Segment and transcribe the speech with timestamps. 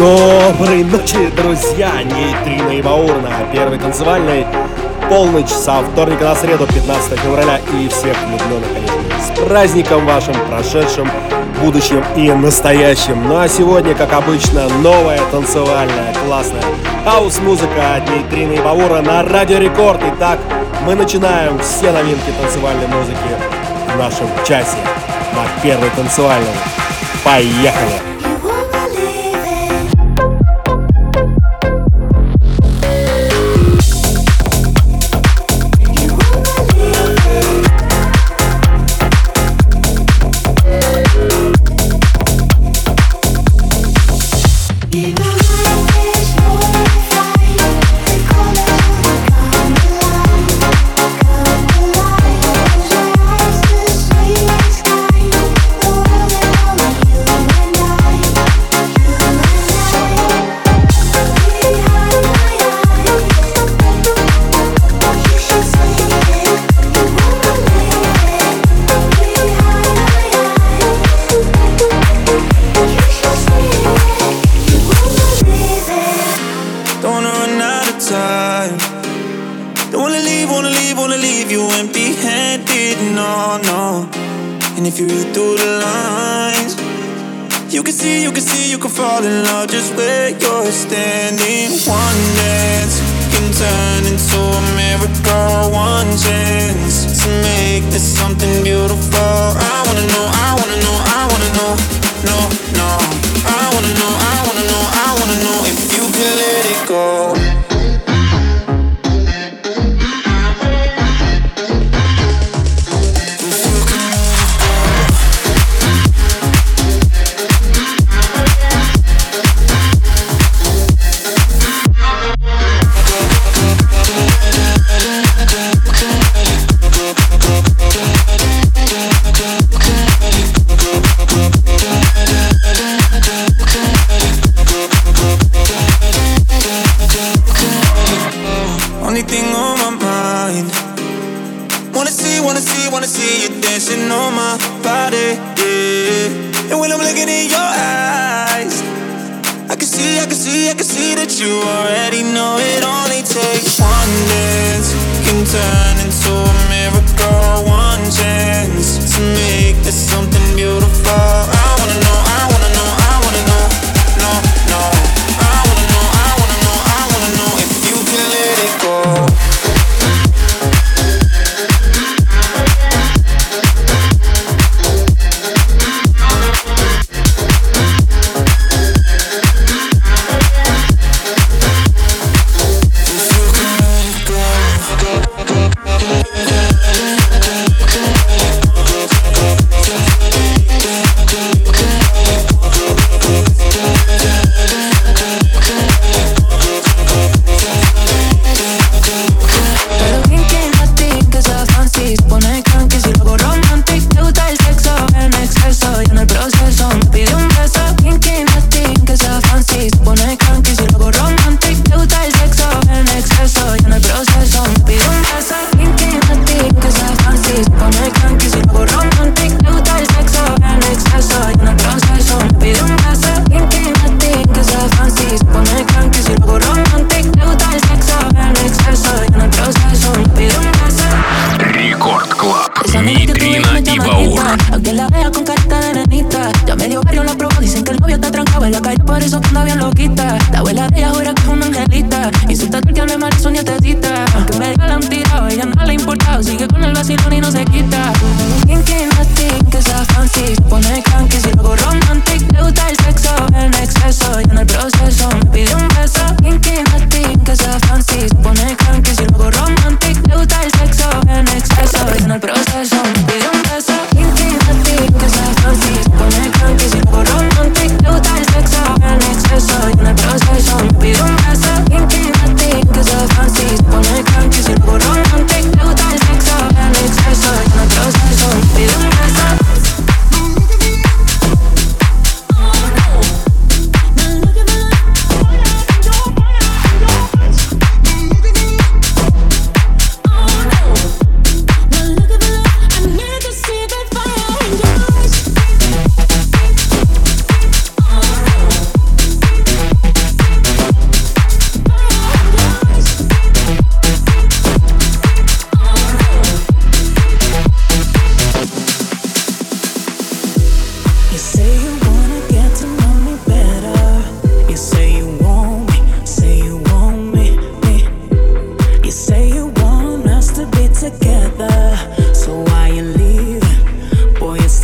[0.00, 1.90] Доброй ночи, друзья!
[2.02, 4.46] Нейтрино и Баур на первой танцевальной.
[5.10, 7.60] Полночь со вторника на среду, 15 февраля.
[7.78, 11.06] И всех влюбленных, конечно, с праздником вашим, прошедшим,
[11.60, 13.28] будущим и настоящим.
[13.28, 16.62] Ну а сегодня, как обычно, новая танцевальная, классная
[17.04, 20.00] хаос-музыка от Нейтрина и Баура на Радио Рекорд.
[20.14, 20.38] Итак,
[20.86, 23.18] мы начинаем все новинки танцевальной музыки
[23.92, 24.78] в нашем часе
[25.34, 26.54] на первой танцевальной.
[27.22, 28.19] Поехали!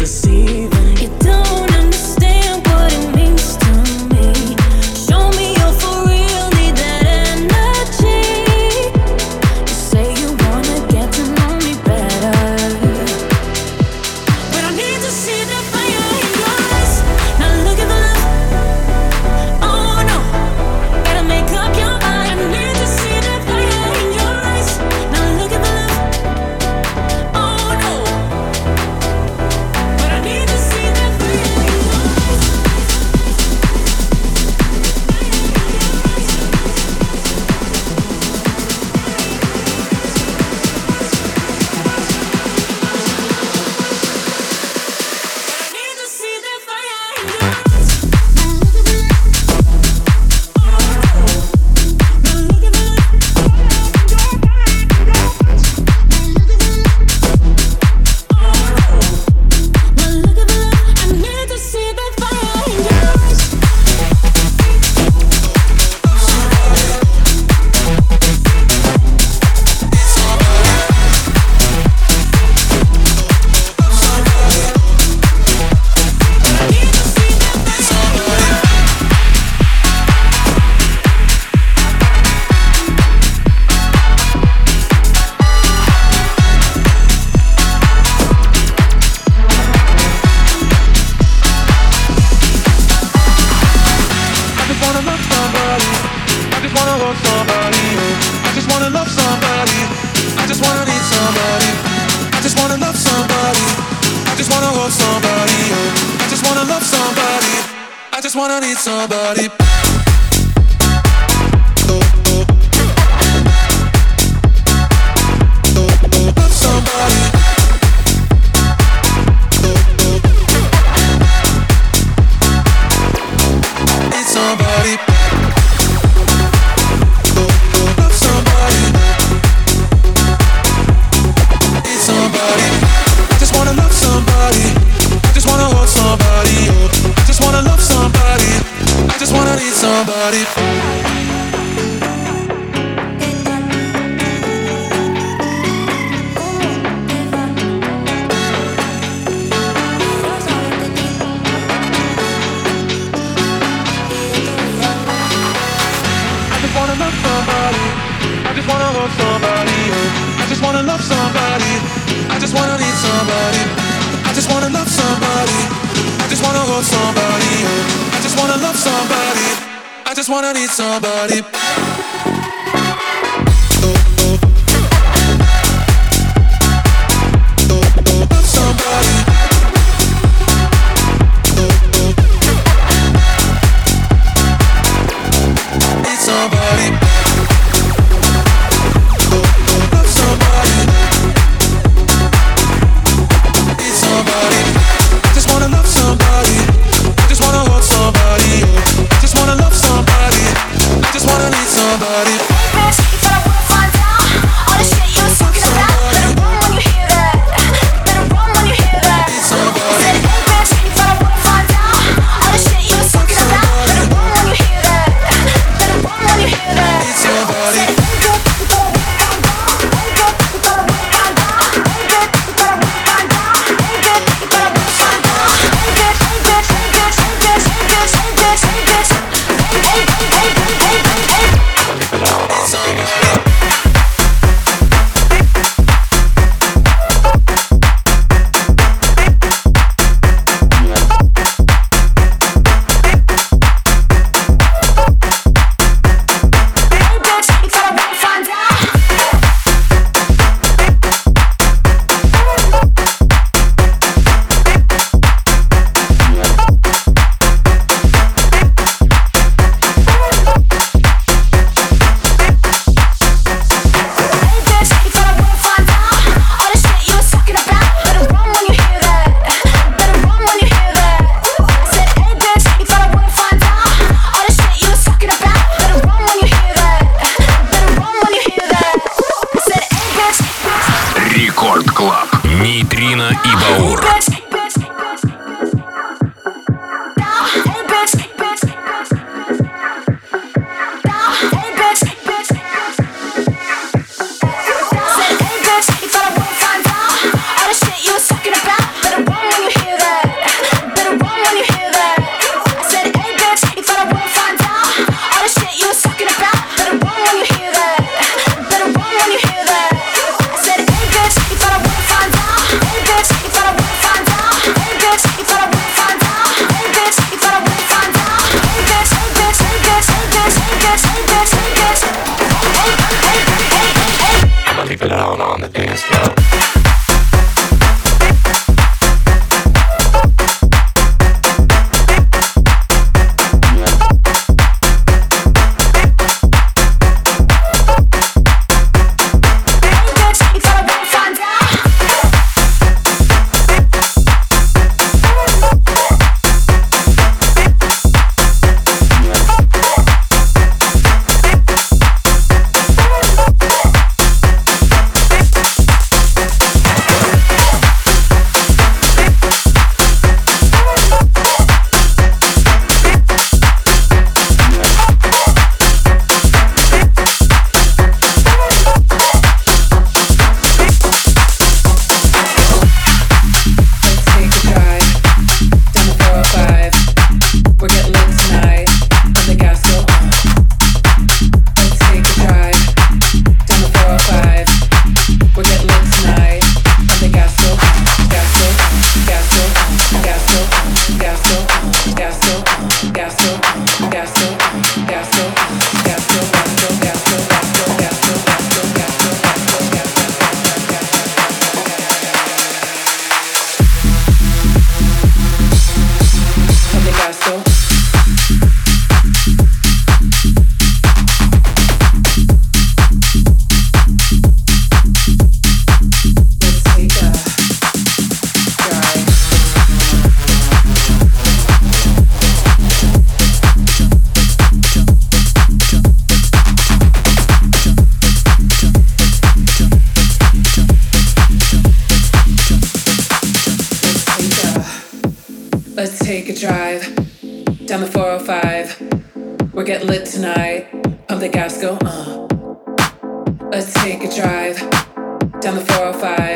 [0.07, 1.26] Need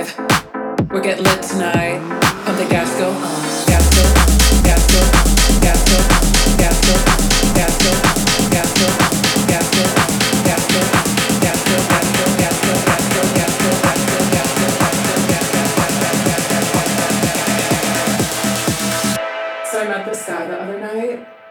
[0.04, 0.90] 405.
[0.90, 2.00] We're get lit tonight.
[2.44, 3.66] Pump the gas, go, uh.
[3.66, 4.62] Gas, go, uh.
[4.64, 5.60] Gas, go, uh.
[5.60, 6.56] Gas, go, uh.
[6.56, 7.20] Gas, go, uh.
[7.58, 8.40] Gas, go, uh.
[8.50, 9.50] Gas, go, uh.
[9.50, 10.20] Gas, go, uh.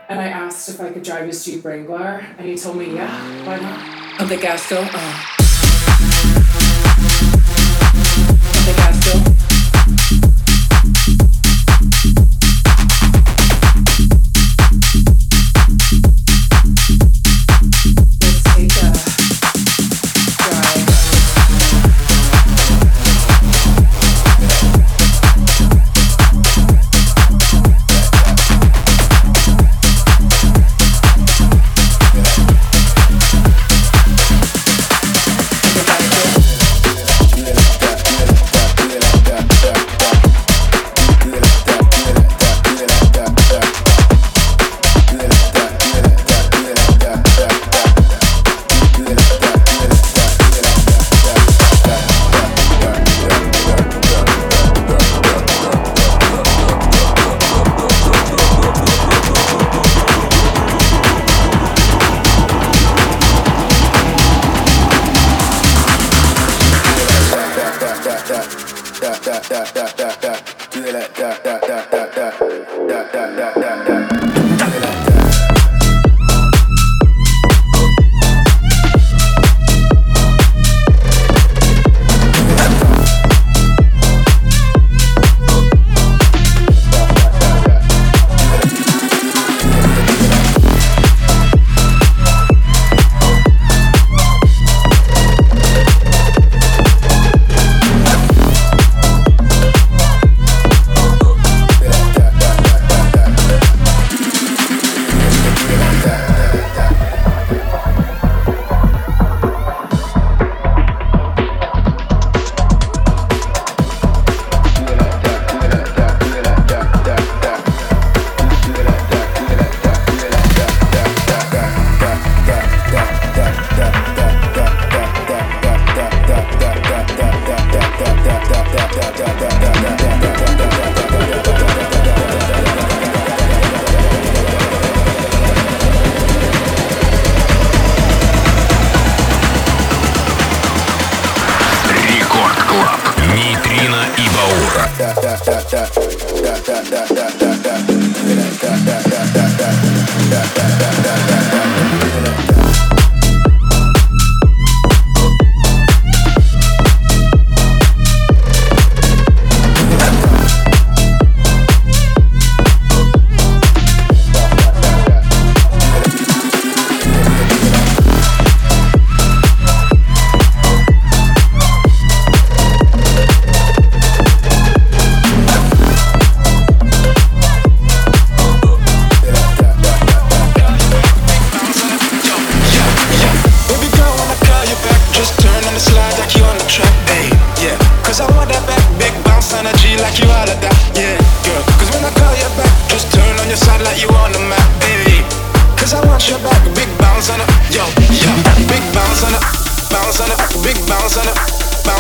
[0.10, 3.46] and I asked if I could drive his Jeep Wrangler, and he told me, yeah,
[3.46, 4.22] why not?
[4.22, 5.39] Of the gas go, uh.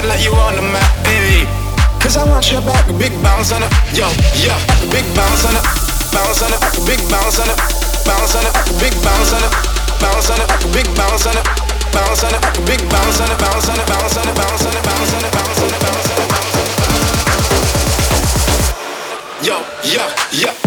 [0.00, 0.88] on like you on the map.
[1.04, 1.44] Hey,
[2.00, 3.70] cause I want your back, big bounce on it.
[3.92, 4.08] Yo,
[4.40, 4.54] yo,
[4.88, 5.64] big bounce on it.
[6.12, 7.58] Bounce on it, big bounce on it.
[8.04, 9.52] Bounce on it, big bounce on it.
[10.00, 11.44] Bounce on it, big bounce on it.
[11.92, 13.36] Bounce on it, big bounce on it.
[13.38, 15.32] Bounce on it, bounce on it, bounce on it, bounce on it, bounce on it,
[15.32, 16.30] bounce on it, bounce on it.
[19.42, 20.59] Yo, yo, yo.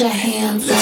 [0.00, 0.79] Your hands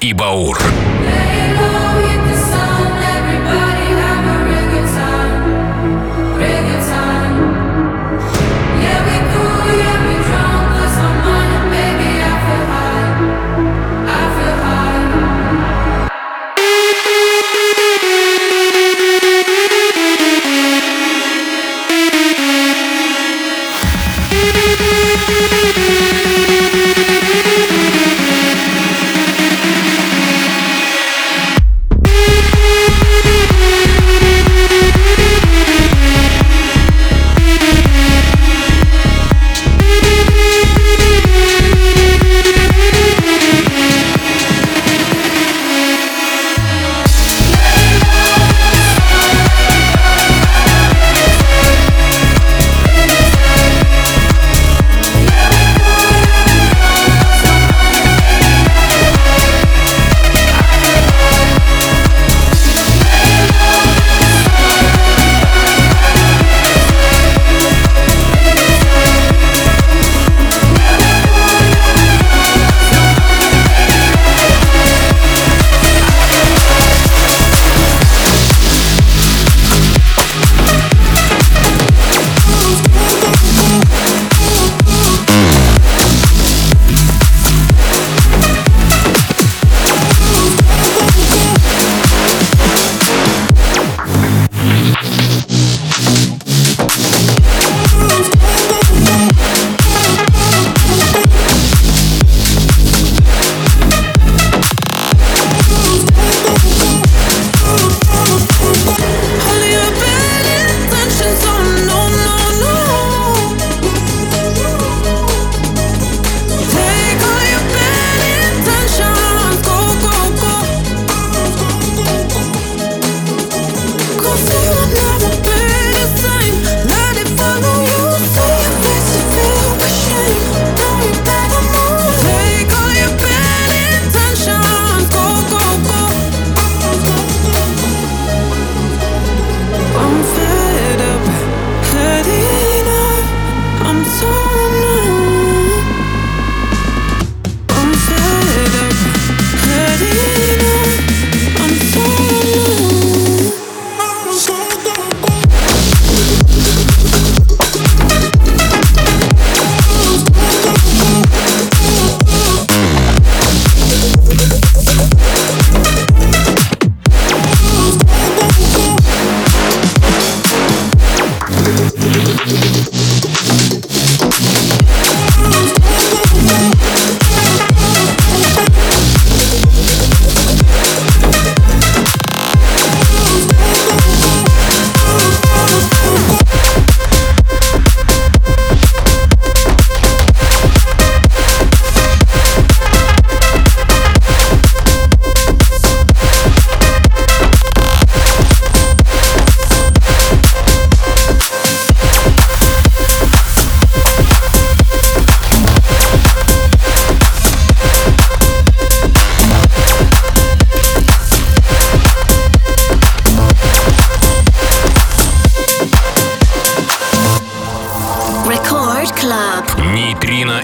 [0.00, 0.58] и Баур.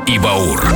[0.07, 0.74] И Баур.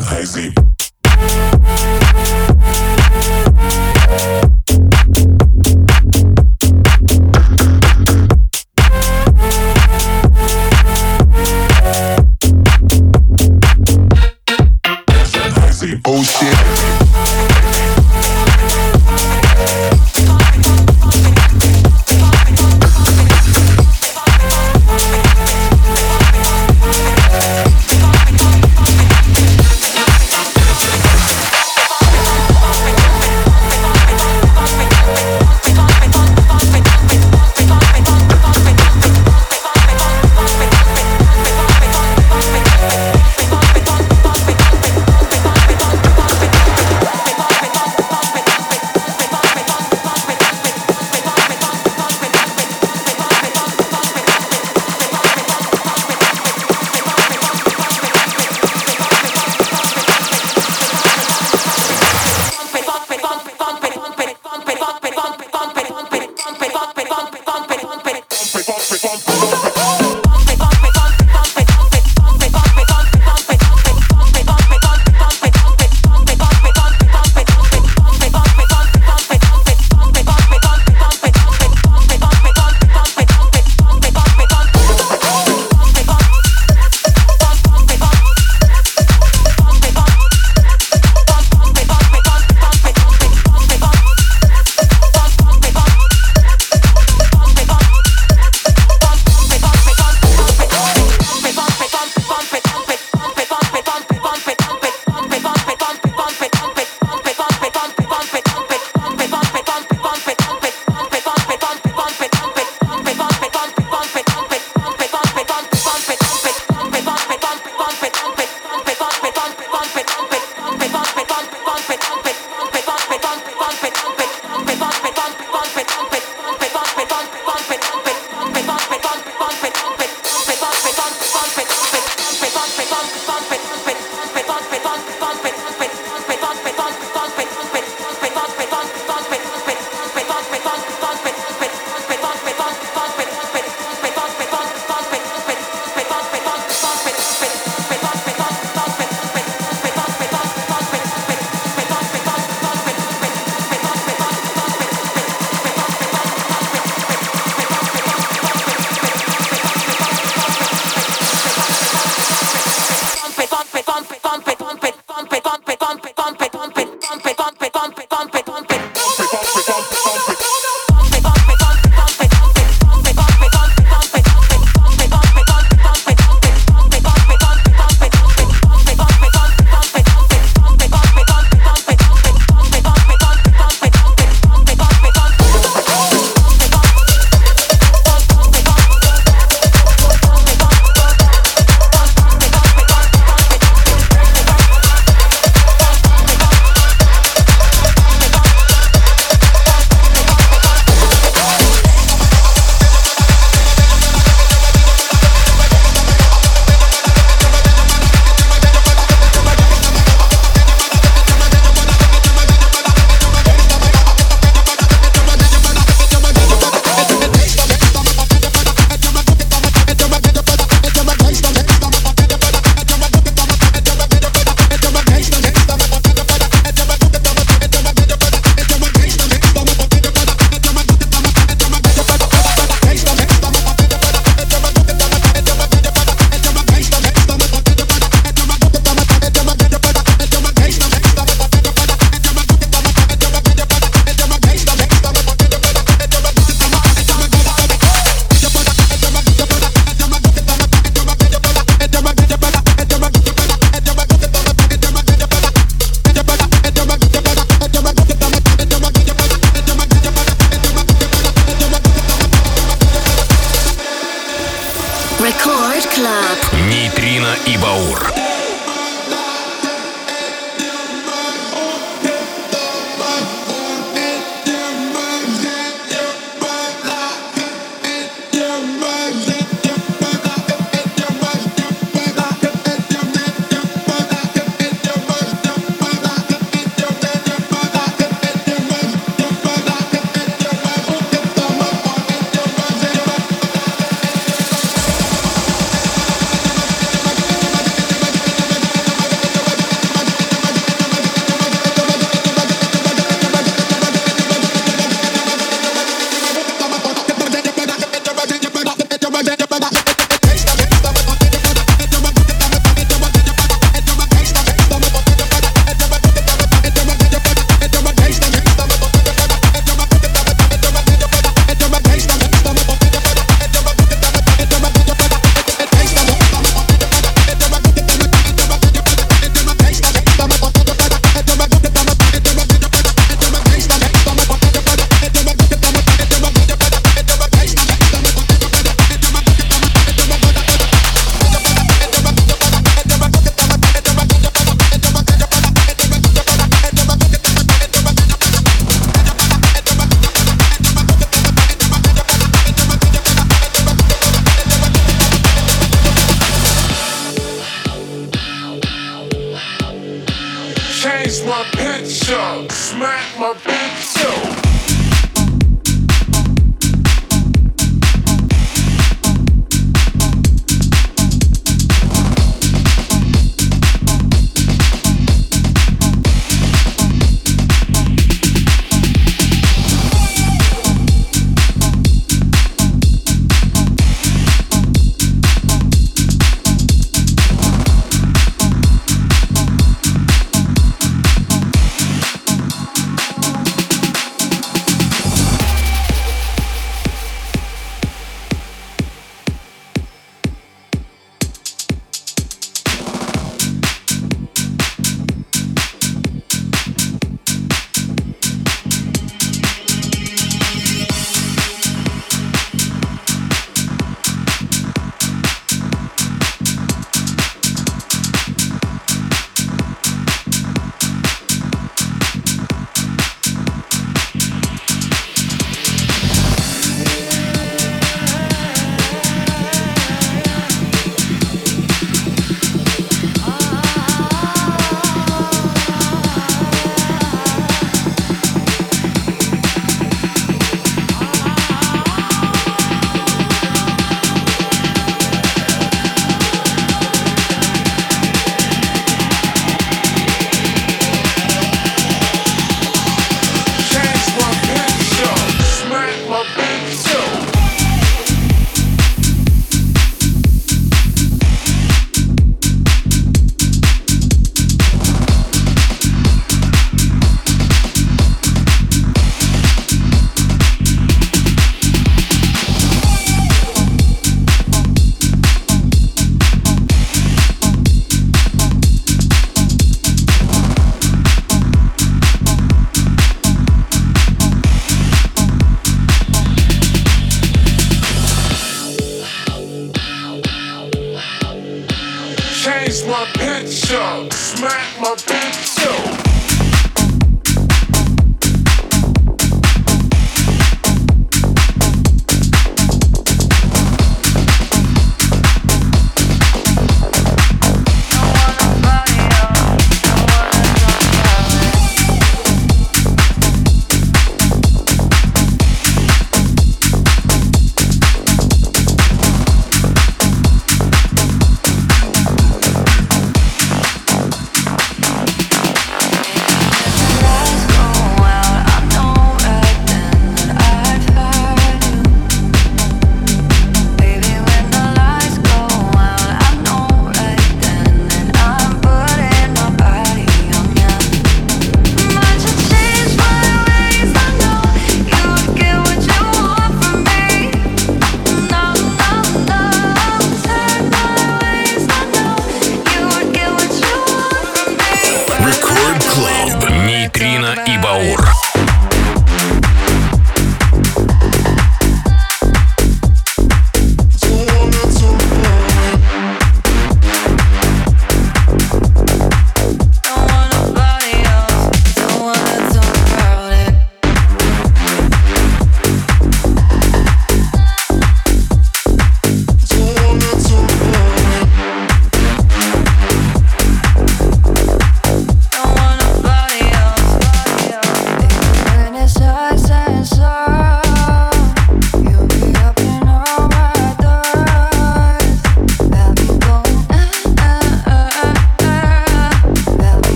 [0.00, 0.81] Crazy.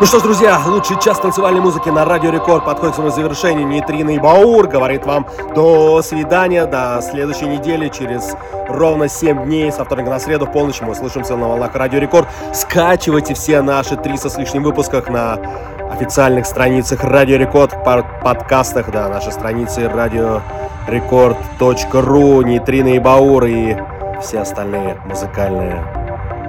[0.00, 3.66] Ну что ж, друзья, лучший час танцевальной музыки на Радио Рекорд подходит к своему завершению.
[3.66, 7.90] Нитрина и Баур говорит вам до свидания, до следующей недели.
[7.90, 8.34] Через
[8.66, 12.26] ровно 7 дней, со вторника на среду в полночь мы услышимся на волнах Радио Рекорд.
[12.54, 15.38] Скачивайте все наши 300 с лишним выпусках на
[15.92, 20.40] официальных страницах Радио Рекорд, подкастах, да, наши страницы Радио
[20.88, 23.76] Рекорд.ру, Нитрина и Баур и
[24.22, 25.84] все остальные музыкальные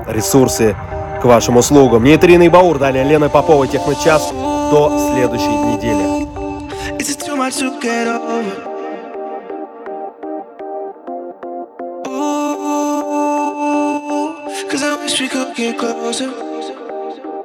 [0.07, 0.73] ресурсы
[1.21, 2.01] к вашим услугам.
[2.01, 4.31] Мне это Ирина Баур, далее Лена Попова, Техночас.
[4.71, 6.27] До следующей недели.
[6.97, 8.71] Is it too much to get over?
[14.69, 16.31] Cause I wish we could get closer.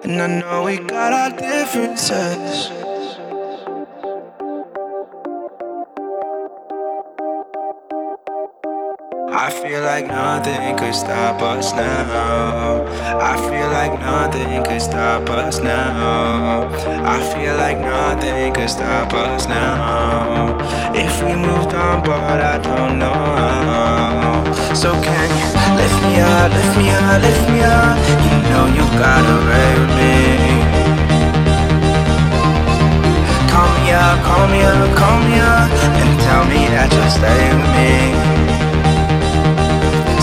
[0.04, 2.70] And I know we got our differences.
[9.38, 12.86] I feel like nothing could stop us now.
[13.20, 16.70] I feel like nothing could stop us now.
[17.04, 20.56] I feel like nothing could stop us now.
[20.94, 24.72] If we moved on, but I don't know how.
[24.72, 27.92] So can you lift me up, lift me up, lift me up?
[28.24, 30.16] You know you gotta with me.
[33.52, 35.68] Call me up, call me up, call me up,
[36.00, 38.35] and tell me that you'll stay with me.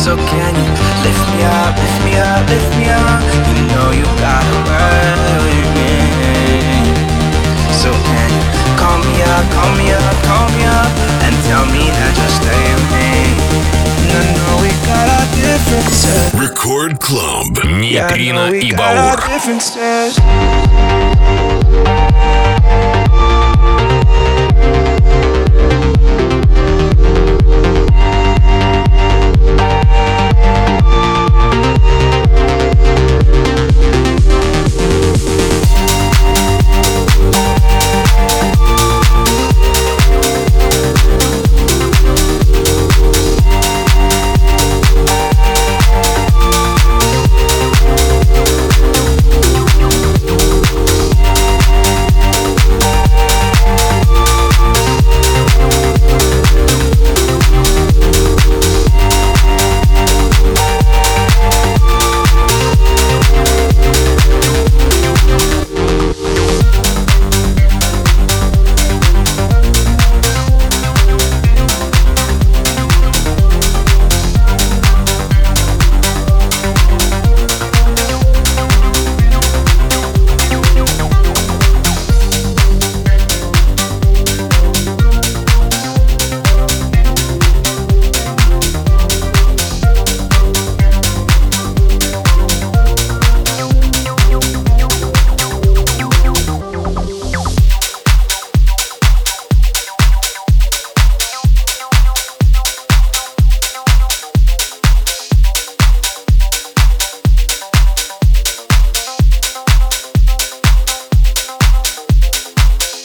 [0.03, 0.71] So can you
[1.05, 3.21] lift me up, lift me up, lift me up?
[3.51, 5.93] You know you gotta ride with me.
[7.75, 8.43] So can you
[8.81, 10.91] call me up, call me up, call me up,
[11.25, 13.11] and tell me that you'll stay with me?
[14.03, 16.33] And I know we got our differences.
[16.35, 17.53] Record Club.
[17.65, 19.19] Нейтрино yeah, и Баур.